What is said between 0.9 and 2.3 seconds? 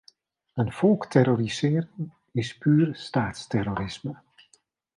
terroriseren